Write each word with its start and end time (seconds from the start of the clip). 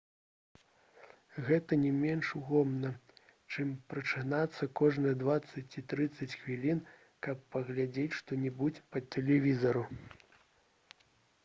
гэта 1.49 1.77
не 1.81 1.91
менш 2.05 2.31
утомна 2.39 2.91
чым 3.53 3.75
прачынацца 3.95 4.69
кожныя 4.81 5.19
дваццаць 5.21 5.67
ці 5.71 5.85
трыццаць 5.95 6.31
хвілін 6.41 6.83
каб 7.29 7.47
паглядзець 7.55 8.11
што-небудзь 8.23 8.85
па 8.95 9.07
тэлевізару 9.15 9.87